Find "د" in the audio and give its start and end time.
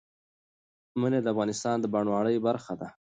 1.23-1.27, 1.79-1.85